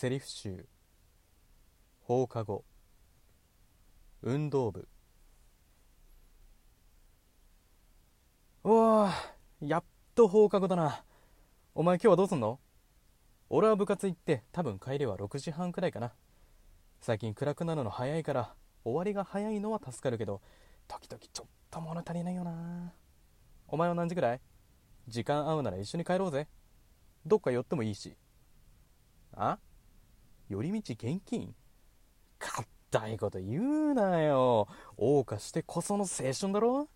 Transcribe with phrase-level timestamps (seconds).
[0.00, 0.64] セリフ集。
[2.02, 2.64] 放課後。
[4.22, 4.86] 運動部。
[8.62, 9.10] おー
[9.60, 9.84] やっ
[10.14, 11.02] と放課後だな。
[11.74, 12.60] お前今日はどうすんの？
[13.50, 16.12] 俺は部活行って多分帰りは6時半くらいかな。
[17.00, 18.54] 最近暗くなるの早いから
[18.84, 20.40] 終わりが早いのは助かるけど
[20.86, 22.92] 時々ちょっと物足りないよな。
[23.66, 24.40] お前は何時くらい？
[25.08, 26.46] 時間合うなら一緒に帰ろうぜ。
[27.26, 28.16] どっか寄ってもいいし。
[29.34, 29.58] あ？
[30.48, 31.54] 寄り道現金？
[32.38, 34.66] かったいこと言うなよ。
[34.96, 36.88] 謳歌してこその青春だろ？